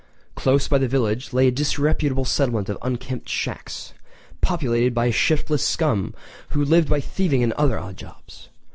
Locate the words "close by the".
0.33-0.87